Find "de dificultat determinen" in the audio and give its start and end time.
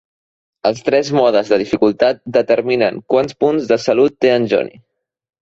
1.53-2.99